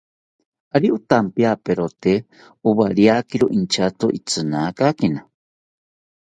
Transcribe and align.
Ari 0.75 0.87
otampiaperote 0.95 2.13
owariakiro 2.69 3.45
intyato 3.57 4.05
itzinakakena 4.17 5.21